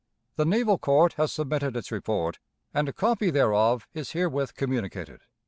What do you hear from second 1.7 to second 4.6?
its report, and a copy thereof is herewith